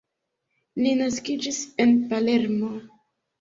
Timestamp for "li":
0.85-0.93